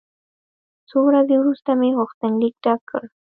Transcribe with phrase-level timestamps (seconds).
[0.89, 3.03] څو ورځې وروسته مې غوښتنلیک ډک کړ.